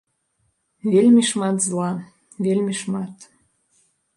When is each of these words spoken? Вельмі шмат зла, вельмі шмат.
Вельмі 0.93 1.21
шмат 1.31 1.55
зла, 1.67 1.91
вельмі 2.47 2.73
шмат. 2.81 3.17